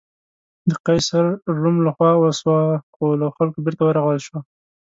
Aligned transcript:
د 0.69 0.71
قیصر 0.85 1.25
روم 1.59 1.77
له 1.85 1.91
خوا 1.95 2.11
وسوه 2.17 2.59
خو 2.93 3.05
له 3.21 3.27
خلکو 3.35 3.63
بېرته 3.65 3.81
ورغول 3.85 4.17
شوه. 4.25 4.39